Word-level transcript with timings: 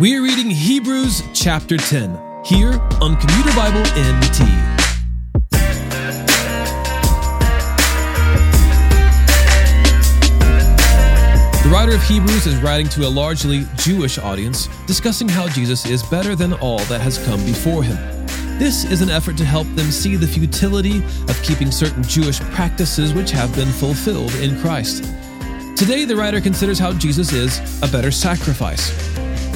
We 0.00 0.16
are 0.16 0.22
reading 0.22 0.48
Hebrews 0.48 1.22
chapter 1.34 1.76
10 1.76 2.18
here 2.46 2.80
on 3.02 3.14
Commuter 3.14 3.54
Bible 3.54 3.80
NT. 3.90 4.38
The 11.60 11.68
writer 11.70 11.94
of 11.94 12.02
Hebrews 12.04 12.46
is 12.46 12.56
writing 12.62 12.88
to 12.88 13.06
a 13.06 13.10
largely 13.10 13.66
Jewish 13.76 14.16
audience, 14.16 14.70
discussing 14.86 15.28
how 15.28 15.46
Jesus 15.48 15.84
is 15.84 16.02
better 16.02 16.34
than 16.34 16.54
all 16.54 16.78
that 16.84 17.02
has 17.02 17.22
come 17.26 17.44
before 17.44 17.82
him. 17.82 17.96
This 18.58 18.84
is 18.84 19.02
an 19.02 19.10
effort 19.10 19.36
to 19.36 19.44
help 19.44 19.66
them 19.74 19.90
see 19.90 20.16
the 20.16 20.26
futility 20.26 21.04
of 21.28 21.38
keeping 21.42 21.70
certain 21.70 22.02
Jewish 22.04 22.40
practices 22.40 23.12
which 23.12 23.30
have 23.32 23.54
been 23.54 23.68
fulfilled 23.68 24.34
in 24.36 24.58
Christ. 24.62 25.04
Today, 25.76 26.06
the 26.06 26.16
writer 26.16 26.40
considers 26.40 26.78
how 26.78 26.94
Jesus 26.94 27.34
is 27.34 27.82
a 27.82 27.88
better 27.88 28.10
sacrifice, 28.10 28.90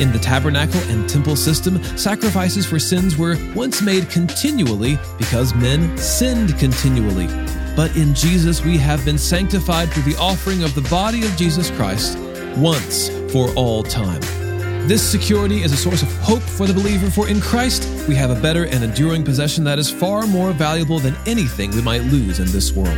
in 0.01 0.13
the 0.13 0.19
tabernacle 0.19 0.81
and 0.89 1.09
temple 1.09 1.37
system, 1.37 1.83
sacrifices 1.97 2.67
for 2.67 2.79
sins 2.79 3.17
were 3.17 3.37
once 3.55 3.83
made 3.83 4.09
continually 4.11 4.99
because 5.19 5.55
men 5.55 5.97
sinned 5.97 6.57
continually. 6.59 7.27
But 7.75 7.95
in 7.97 8.15
Jesus, 8.15 8.65
we 8.65 8.79
have 8.79 9.05
been 9.05 9.19
sanctified 9.19 9.91
through 9.91 10.11
the 10.11 10.19
offering 10.19 10.63
of 10.63 10.75
the 10.75 10.83
body 10.83 11.25
of 11.25 11.37
Jesus 11.37 11.71
Christ 11.71 12.19
once 12.57 13.09
for 13.33 13.51
all 13.55 13.83
time. 13.83 14.21
This 14.89 15.03
security 15.03 15.63
is 15.63 15.73
a 15.73 15.77
source 15.77 16.03
of 16.03 16.13
hope 16.19 16.43
for 16.43 16.67
the 16.67 16.73
believer, 16.73 17.11
for 17.11 17.29
in 17.29 17.41
Christ 17.41 17.85
we 18.09 18.15
have 18.15 18.31
a 18.31 18.41
better 18.41 18.65
and 18.67 18.85
enduring 18.85 19.25
possession 19.25 19.65
that 19.65 19.79
is 19.79 19.91
far 19.91 20.27
more 20.27 20.53
valuable 20.53 21.01
than 21.01 21.17
anything 21.27 21.71
we 21.73 21.83
might 21.83 22.03
lose 22.03 22.39
in 22.39 22.47
this 22.47 22.73
world. 22.73 22.97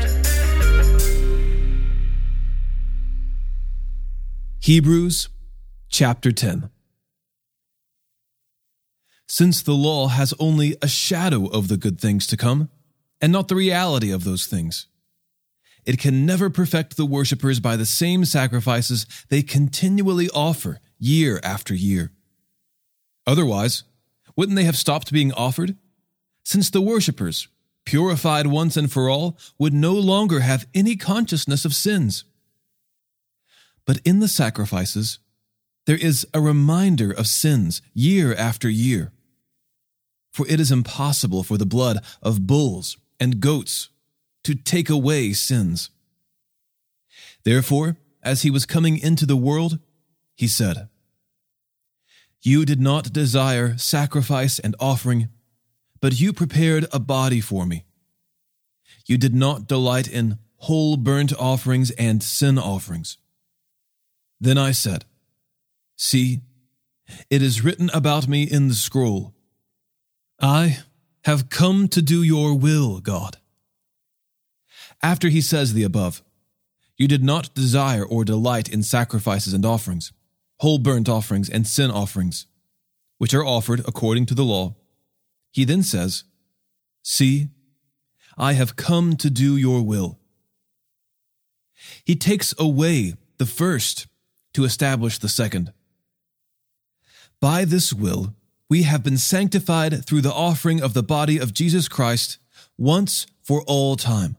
Hebrews 4.61 5.31
chapter 5.89 6.31
10 6.31 6.69
since 9.29 9.61
the 9.63 9.75
law 9.75 10.09
has 10.09 10.33
only 10.41 10.75
a 10.81 10.89
shadow 10.89 11.47
of 11.47 11.69
the 11.69 11.77
good 11.77 12.01
things 12.01 12.27
to 12.27 12.37
come, 12.37 12.71
and 13.21 13.31
not 13.31 13.49
the 13.49 13.55
reality 13.55 14.11
of 14.11 14.25
those 14.25 14.47
things. 14.47 14.87
It 15.85 15.99
can 15.99 16.25
never 16.27 16.51
perfect 16.51 16.97
the 16.97 17.07
worshippers 17.07 17.61
by 17.61 17.77
the 17.77 17.87
same 17.87 18.25
sacrifices 18.25 19.07
they 19.29 19.43
continually 19.43 20.29
offer 20.31 20.81
year 20.99 21.41
after 21.43 21.75
year. 21.75 22.11
Otherwise, 23.27 23.85
wouldn't 24.35 24.57
they 24.57 24.65
have 24.65 24.77
stopped 24.77 25.13
being 25.13 25.33
offered? 25.33 25.77
Since 26.43 26.71
the 26.71 26.81
worshippers, 26.81 27.49
purified 27.85 28.47
once 28.47 28.77
and 28.77 28.91
for 28.91 29.11
all, 29.11 29.39
would 29.59 29.75
no 29.75 29.93
longer 29.95 30.41
have 30.41 30.67
any 30.75 30.97
consciousness 30.97 31.65
of 31.65 31.75
sins. 31.75 32.25
But 33.85 34.01
in 34.05 34.21
the 34.21 34.29
sacrifices, 34.29 35.19
there 35.87 35.97
is 35.97 36.27
a 36.33 36.41
reminder 36.41 37.11
of 37.11 37.27
sins 37.27 37.83
year 37.95 38.35
after 38.35 38.69
year 38.69 39.13
for 40.31 40.47
it 40.49 40.61
is 40.61 40.71
impossible 40.71 41.43
for 41.43 41.57
the 41.57 41.67
blood 41.67 41.99
of 42.23 42.47
bulls 42.47 42.97
and 43.19 43.41
goats 43.41 43.89
to 44.45 44.55
take 44.55 44.89
away 44.89 45.33
sins. 45.33 45.91
Therefore, 47.45 47.97
as 48.23 48.43
he 48.43 48.51
was 48.51 48.67
coming 48.67 48.99
into 48.99 49.27
the 49.27 49.37
world, 49.37 49.79
he 50.35 50.47
said, 50.47 50.89
You 52.41 52.65
did 52.65 52.81
not 52.81 53.13
desire 53.13 53.77
sacrifice 53.77 54.59
and 54.59 54.77
offering, 54.79 55.29
but 56.01 56.21
you 56.21 56.33
prepared 56.33 56.87
a 56.93 56.99
body 56.99 57.41
for 57.41 57.67
me. 57.67 57.85
You 59.07 59.19
did 59.19 59.35
not 59.35 59.67
delight 59.67 60.09
in 60.09 60.39
whole 60.57 60.97
burnt 60.97 61.33
offerings 61.39 61.91
and 61.93 62.23
sin 62.23 62.59
offerings. 62.59 63.17
Then 64.41 64.59
I 64.59 64.73
said, 64.73 65.05
See, 65.97 66.43
it 67.31 67.43
is 67.43 67.65
written 67.65 67.91
about 67.93 68.29
me 68.29 68.43
in 68.43 68.69
the 68.69 68.75
scroll. 68.75 69.35
I 70.41 70.79
have 71.25 71.51
come 71.51 71.89
to 71.89 72.01
do 72.01 72.23
your 72.23 72.57
will, 72.57 73.01
God. 73.01 73.39
After 75.03 75.29
he 75.29 75.41
says 75.41 75.73
the 75.73 75.83
above, 75.83 76.23
you 76.97 77.09
did 77.09 77.23
not 77.23 77.55
desire 77.55 78.05
or 78.05 78.25
delight 78.25 78.69
in 78.69 78.83
sacrifices 78.83 79.53
and 79.53 79.65
offerings, 79.65 80.13
whole 80.59 80.79
burnt 80.79 81.09
offerings 81.09 81.49
and 81.49 81.67
sin 81.67 81.91
offerings, 81.91 82.47
which 83.19 83.35
are 83.35 83.45
offered 83.45 83.81
according 83.87 84.27
to 84.27 84.35
the 84.35 84.45
law. 84.45 84.75
He 85.51 85.65
then 85.65 85.83
says, 85.83 86.25
See, 87.03 87.49
I 88.37 88.53
have 88.53 88.77
come 88.77 89.17
to 89.17 89.31
do 89.31 89.57
your 89.57 89.83
will. 89.83 90.19
He 92.05 92.17
takes 92.17 92.55
away 92.59 93.15
the 93.39 93.47
first 93.47 94.07
to 94.55 94.65
establish 94.65 95.19
the 95.19 95.29
second. 95.29 95.73
By 97.41 97.65
this 97.65 97.93
will, 97.93 98.35
we 98.69 98.83
have 98.83 99.03
been 99.03 99.19
sanctified 99.19 100.05
through 100.05 100.21
the 100.21 100.33
offering 100.33 100.83
of 100.83 100.95
the 100.95 101.03
body 101.03 101.39
of 101.39 101.55
Jesus 101.55 101.89
Christ 101.89 102.39
once 102.77 103.27
for 103.43 103.63
all 103.67 103.97
time. 103.97 104.37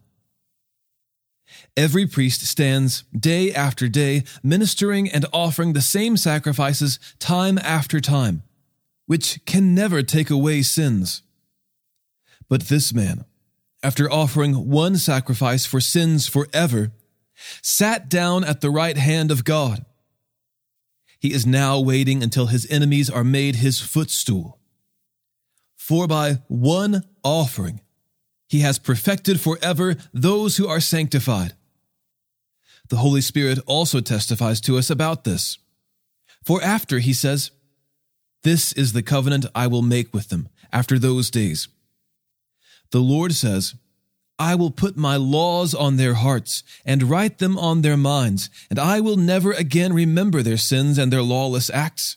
Every 1.76 2.06
priest 2.06 2.46
stands 2.46 3.04
day 3.18 3.52
after 3.54 3.88
day 3.88 4.24
ministering 4.44 5.10
and 5.10 5.26
offering 5.34 5.74
the 5.74 5.82
same 5.82 6.16
sacrifices 6.16 7.00
time 7.18 7.58
after 7.58 8.00
time, 8.00 8.44
which 9.08 9.44
can 9.46 9.74
never 9.74 10.04
take 10.04 10.30
away 10.30 10.62
sins. 10.62 11.24
But 12.48 12.64
this 12.64 12.94
man, 12.94 13.26
after 13.82 14.12
offering 14.12 14.70
one 14.70 14.98
sacrifice 14.98 15.66
for 15.66 15.80
sins 15.80 16.28
forever, 16.28 16.92
sat 17.62 18.10
down 18.10 18.44
at 18.44 18.62
the 18.62 18.70
right 18.70 18.98
hand 18.98 19.32
of 19.32 19.44
God 19.44 19.86
he 21.20 21.34
is 21.34 21.46
now 21.46 21.80
waiting 21.80 22.24
until 22.24 22.48
his 22.48 22.66
enemies 22.72 23.10
are 23.10 23.24
made 23.24 23.58
his 23.58 23.80
footstool. 23.80 24.58
For 25.76 26.08
by 26.08 26.40
one 26.48 27.04
offering, 27.24 27.82
he 28.48 28.62
has 28.62 28.80
perfected 28.80 29.40
forever 29.40 29.96
those 30.14 30.58
who 30.58 30.68
are 30.68 30.80
sanctified. 30.80 31.54
The 32.90 32.98
Holy 32.98 33.22
Spirit 33.22 33.60
also 33.68 34.00
testifies 34.00 34.62
to 34.62 34.78
us 34.78 34.90
about 34.90 35.24
this. 35.24 35.58
For 36.44 36.62
after 36.64 37.00
he 37.00 37.14
says, 37.14 37.52
This 38.44 38.74
is 38.74 38.94
the 38.94 39.04
covenant 39.04 39.46
I 39.54 39.68
will 39.68 39.84
make 39.84 40.14
with 40.14 40.30
them 40.30 40.50
after 40.72 40.98
those 40.98 41.30
days. 41.30 41.68
The 42.92 43.02
Lord 43.02 43.34
says, 43.34 43.76
I 44.40 44.56
will 44.56 44.72
put 44.72 44.96
my 44.96 45.18
laws 45.18 45.76
on 45.76 45.98
their 45.98 46.14
hearts 46.14 46.64
and 46.86 47.04
write 47.04 47.40
them 47.40 47.60
on 47.60 47.82
their 47.82 47.98
minds, 47.98 48.50
and 48.70 48.80
I 48.80 49.02
will 49.02 49.18
never 49.18 49.52
again 49.52 49.92
remember 49.92 50.42
their 50.42 50.58
sins 50.58 50.98
and 50.98 51.12
their 51.12 51.22
lawless 51.22 51.70
acts. 51.70 52.16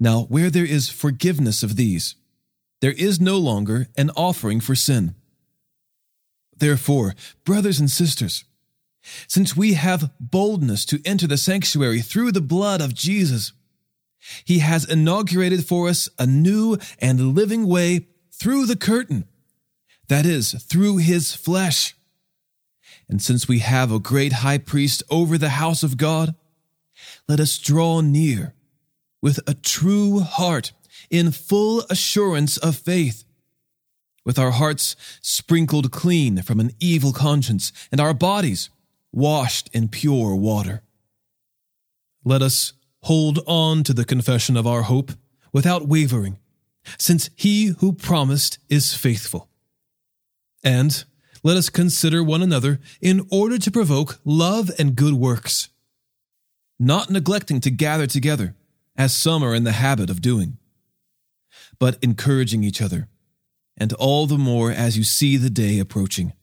Now, 0.00 0.22
where 0.22 0.50
there 0.50 0.64
is 0.64 0.88
forgiveness 0.88 1.62
of 1.62 1.76
these, 1.76 2.16
there 2.80 2.92
is 2.92 3.20
no 3.20 3.38
longer 3.38 3.86
an 3.96 4.10
offering 4.16 4.60
for 4.60 4.74
sin. 4.74 5.14
Therefore, 6.56 7.14
brothers 7.44 7.78
and 7.78 7.90
sisters, 7.90 8.44
since 9.28 9.56
we 9.56 9.74
have 9.74 10.10
boldness 10.18 10.84
to 10.86 11.00
enter 11.04 11.28
the 11.28 11.36
sanctuary 11.36 12.00
through 12.00 12.32
the 12.32 12.40
blood 12.40 12.80
of 12.80 12.94
Jesus, 12.94 13.52
he 14.44 14.58
has 14.58 14.84
inaugurated 14.84 15.64
for 15.64 15.88
us 15.88 16.08
a 16.18 16.26
new 16.26 16.76
and 16.98 17.34
living 17.34 17.66
way 17.66 18.08
through 18.32 18.66
the 18.66 18.76
curtain 18.76 19.26
that 20.10 20.26
is, 20.26 20.52
through 20.64 20.96
his 20.96 21.34
flesh. 21.36 21.94
And 23.08 23.22
since 23.22 23.46
we 23.46 23.60
have 23.60 23.92
a 23.92 24.00
great 24.00 24.34
high 24.34 24.58
priest 24.58 25.04
over 25.08 25.38
the 25.38 25.50
house 25.50 25.84
of 25.84 25.96
God, 25.96 26.34
let 27.28 27.38
us 27.38 27.58
draw 27.58 28.00
near 28.00 28.52
with 29.22 29.38
a 29.46 29.54
true 29.54 30.18
heart 30.18 30.72
in 31.10 31.30
full 31.30 31.84
assurance 31.88 32.56
of 32.56 32.74
faith, 32.74 33.22
with 34.24 34.36
our 34.36 34.50
hearts 34.50 34.96
sprinkled 35.22 35.92
clean 35.92 36.42
from 36.42 36.58
an 36.58 36.72
evil 36.80 37.12
conscience 37.12 37.72
and 37.92 38.00
our 38.00 38.12
bodies 38.12 38.68
washed 39.12 39.70
in 39.72 39.88
pure 39.88 40.34
water. 40.34 40.82
Let 42.24 42.42
us 42.42 42.72
hold 43.02 43.38
on 43.46 43.84
to 43.84 43.94
the 43.94 44.04
confession 44.04 44.56
of 44.56 44.66
our 44.66 44.82
hope 44.82 45.12
without 45.52 45.86
wavering, 45.86 46.38
since 46.98 47.30
he 47.36 47.66
who 47.78 47.92
promised 47.92 48.58
is 48.68 48.92
faithful. 48.92 49.49
And 50.62 51.04
let 51.42 51.56
us 51.56 51.70
consider 51.70 52.22
one 52.22 52.42
another 52.42 52.80
in 53.00 53.26
order 53.30 53.58
to 53.58 53.70
provoke 53.70 54.20
love 54.24 54.70
and 54.78 54.96
good 54.96 55.14
works, 55.14 55.68
not 56.78 57.10
neglecting 57.10 57.60
to 57.60 57.70
gather 57.70 58.06
together, 58.06 58.54
as 58.96 59.14
some 59.14 59.42
are 59.42 59.54
in 59.54 59.64
the 59.64 59.72
habit 59.72 60.10
of 60.10 60.20
doing, 60.20 60.58
but 61.78 61.98
encouraging 62.02 62.62
each 62.62 62.82
other, 62.82 63.08
and 63.76 63.92
all 63.94 64.26
the 64.26 64.36
more 64.36 64.70
as 64.70 64.98
you 64.98 65.04
see 65.04 65.36
the 65.36 65.50
day 65.50 65.78
approaching. 65.78 66.34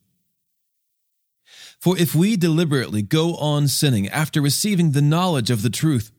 For 1.79 1.95
if 1.97 2.15
we 2.15 2.35
deliberately 2.35 3.03
go 3.03 3.35
on 3.35 3.67
sinning 3.67 4.07
after 4.09 4.41
receiving 4.41 4.91
the 4.91 5.01
knowledge 5.01 5.51
of 5.51 5.61
the 5.61 5.69
truth, 5.69 6.11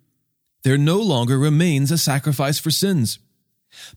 there 0.63 0.79
no 0.79 0.99
longer 1.01 1.37
remains 1.37 1.91
a 1.91 1.99
sacrifice 1.99 2.61
for 2.61 2.71
sins 2.71 3.19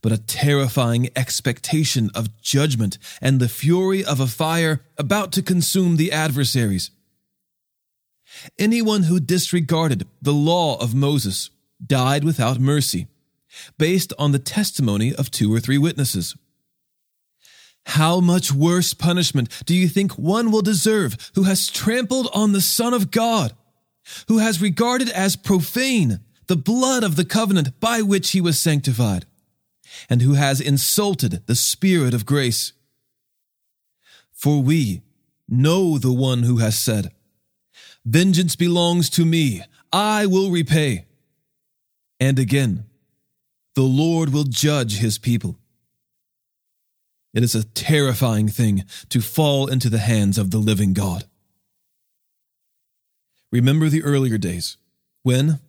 but 0.02 0.12
a 0.12 0.18
terrifying 0.18 1.10
expectation 1.16 2.10
of 2.14 2.42
judgment 2.42 2.98
and 3.22 3.40
the 3.40 3.50
fury 3.50 4.04
of 4.04 4.20
a 4.20 4.28
fire 4.28 4.82
about 4.98 5.32
to 5.34 5.42
consume 5.42 5.98
the 5.98 6.12
adversaries. 6.12 6.92
Anyone 8.58 9.04
who 9.04 9.20
disregarded 9.20 10.08
the 10.22 10.34
law 10.34 10.80
of 10.80 10.96
Moses 10.96 11.50
died 11.86 12.24
without 12.24 12.60
mercy, 12.60 13.08
based 13.78 14.14
on 14.18 14.32
the 14.32 14.40
testimony 14.40 15.14
of 15.14 15.32
two 15.32 15.54
or 15.54 15.60
three 15.60 15.78
witnesses. 15.78 16.36
How 17.88 18.20
much 18.20 18.52
worse 18.52 18.94
punishment 18.94 19.50
do 19.66 19.76
you 19.76 19.88
think 19.88 20.18
one 20.18 20.52
will 20.52 20.62
deserve 20.62 21.32
who 21.36 21.44
has 21.44 21.68
trampled 21.68 22.30
on 22.34 22.52
the 22.52 22.62
Son 22.62 22.94
of 22.94 23.12
God, 23.12 23.54
who 24.28 24.38
has 24.38 24.62
regarded 24.62 25.10
as 25.10 25.36
profane 25.36 26.20
the 26.48 26.56
blood 26.56 27.04
of 27.04 27.16
the 27.16 27.26
covenant 27.26 27.80
by 27.80 28.02
which 28.02 28.32
he 28.32 28.42
was 28.42 28.60
sanctified, 28.60 29.26
and 30.10 30.22
who 30.22 30.34
has 30.34 30.62
insulted 30.62 31.46
the 31.48 31.56
Spirit 31.56 32.14
of 32.14 32.26
grace? 32.26 32.74
For 34.32 34.62
we 34.62 35.02
know 35.48 35.98
the 35.98 36.14
one 36.14 36.44
who 36.44 36.58
has 36.58 36.78
said, 36.78 37.12
Vengeance 38.06 38.56
belongs 38.56 39.10
to 39.12 39.26
me, 39.26 39.62
I 39.94 40.26
will 40.26 40.50
repay. 40.50 41.06
And 42.20 42.40
again, 42.40 42.86
the 43.76 43.84
Lord 43.84 44.34
will 44.34 44.44
judge 44.44 44.98
his 44.98 45.18
people. 45.18 45.58
It 47.34 47.44
is 47.44 47.56
a 47.56 47.64
terrifying 47.64 48.48
thing 48.48 48.84
to 49.10 49.22
fall 49.22 49.68
into 49.68 49.90
the 49.90 50.00
hands 50.00 50.38
of 50.38 50.52
the 50.52 50.58
living 50.58 50.94
God. 50.94 51.26
Remember 53.52 53.90
the 53.90 54.04
earlier 54.04 54.38
days 54.38 54.78
when, 55.24 55.60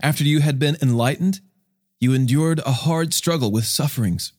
after 0.00 0.24
you 0.24 0.40
had 0.40 0.58
been 0.58 0.76
enlightened, 0.82 1.40
you 2.00 2.12
endured 2.12 2.60
a 2.60 2.72
hard 2.72 3.12
struggle 3.12 3.50
with 3.50 3.64
sufferings. 3.64 4.32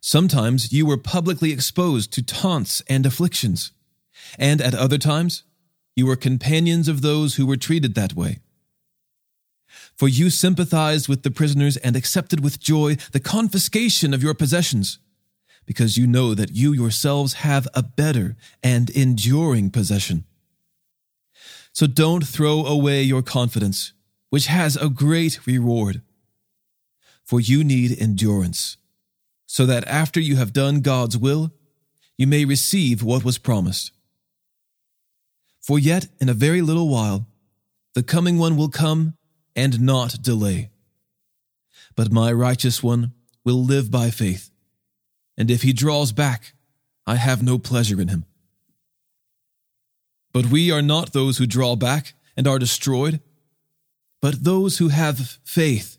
Sometimes 0.00 0.72
you 0.72 0.86
were 0.86 0.96
publicly 0.96 1.52
exposed 1.52 2.12
to 2.12 2.22
taunts 2.22 2.82
and 2.88 3.06
afflictions, 3.06 3.72
and 4.38 4.60
at 4.60 4.74
other 4.74 4.98
times 4.98 5.44
you 5.94 6.06
were 6.06 6.16
companions 6.16 6.88
of 6.88 7.02
those 7.02 7.36
who 7.36 7.46
were 7.46 7.56
treated 7.56 7.94
that 7.94 8.14
way. 8.14 8.38
For 9.94 10.08
you 10.08 10.30
sympathized 10.30 11.08
with 11.08 11.22
the 11.22 11.30
prisoners 11.30 11.76
and 11.76 11.94
accepted 11.94 12.42
with 12.42 12.60
joy 12.60 12.96
the 13.12 13.20
confiscation 13.20 14.12
of 14.14 14.22
your 14.22 14.34
possessions 14.34 14.98
because 15.66 15.96
you 15.96 16.06
know 16.06 16.34
that 16.34 16.54
you 16.54 16.72
yourselves 16.72 17.34
have 17.34 17.68
a 17.74 17.82
better 17.82 18.36
and 18.62 18.90
enduring 18.90 19.70
possession. 19.70 20.24
So 21.72 21.86
don't 21.86 22.26
throw 22.26 22.66
away 22.66 23.02
your 23.02 23.22
confidence, 23.22 23.92
which 24.30 24.46
has 24.46 24.76
a 24.76 24.88
great 24.88 25.46
reward. 25.46 26.02
For 27.24 27.40
you 27.40 27.64
need 27.64 27.98
endurance, 27.98 28.76
so 29.46 29.66
that 29.66 29.86
after 29.86 30.20
you 30.20 30.36
have 30.36 30.52
done 30.52 30.80
God's 30.80 31.16
will, 31.16 31.52
you 32.18 32.26
may 32.26 32.44
receive 32.44 33.02
what 33.02 33.24
was 33.24 33.38
promised. 33.38 33.92
For 35.60 35.78
yet 35.78 36.08
in 36.20 36.28
a 36.28 36.34
very 36.34 36.60
little 36.60 36.88
while, 36.88 37.26
the 37.94 38.02
coming 38.02 38.38
one 38.38 38.56
will 38.56 38.68
come 38.68 39.16
and 39.54 39.80
not 39.80 40.22
delay. 40.22 40.70
But 41.94 42.12
my 42.12 42.32
righteous 42.32 42.82
one 42.82 43.12
will 43.44 43.62
live 43.62 43.90
by 43.90 44.10
faith 44.10 44.52
and 45.36 45.50
if 45.50 45.62
he 45.62 45.72
draws 45.72 46.12
back, 46.12 46.54
I 47.06 47.16
have 47.16 47.42
no 47.42 47.58
pleasure 47.58 48.00
in 48.00 48.08
him. 48.08 48.24
But 50.32 50.46
we 50.46 50.70
are 50.70 50.82
not 50.82 51.12
those 51.12 51.38
who 51.38 51.46
draw 51.46 51.76
back 51.76 52.14
and 52.36 52.46
are 52.46 52.58
destroyed, 52.58 53.20
but 54.20 54.44
those 54.44 54.78
who 54.78 54.88
have 54.88 55.38
faith 55.44 55.98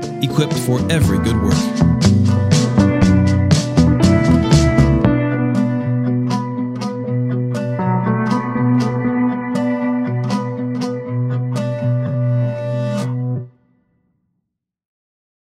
equipped 0.21 0.57
for 0.59 0.79
every 0.91 1.19
good 1.19 1.41
work. 1.41 2.00